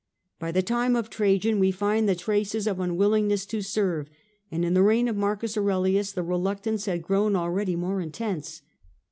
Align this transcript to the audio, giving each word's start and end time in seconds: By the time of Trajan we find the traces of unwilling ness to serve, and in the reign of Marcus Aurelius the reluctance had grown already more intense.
By 0.39 0.51
the 0.51 0.63
time 0.63 0.95
of 0.95 1.11
Trajan 1.11 1.59
we 1.59 1.69
find 1.69 2.09
the 2.09 2.15
traces 2.15 2.65
of 2.65 2.79
unwilling 2.79 3.27
ness 3.27 3.45
to 3.45 3.61
serve, 3.61 4.09
and 4.49 4.65
in 4.65 4.73
the 4.73 4.81
reign 4.81 5.07
of 5.07 5.15
Marcus 5.15 5.55
Aurelius 5.55 6.11
the 6.11 6.23
reluctance 6.23 6.85
had 6.87 7.03
grown 7.03 7.35
already 7.35 7.75
more 7.75 8.01
intense. 8.01 8.63